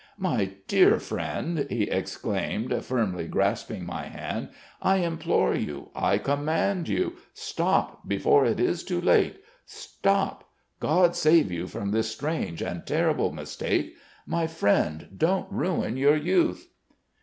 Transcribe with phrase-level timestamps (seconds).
[0.17, 4.49] "'My dear friend,' he exclaimed, firmly grasping my hand,
[4.81, 9.43] 'I implore you, I command you: stop before it is too late.
[9.67, 10.49] Stop!
[10.79, 13.93] God save you from this strange and terrible mistake!
[14.25, 16.67] My friend, don't ruin your youth.'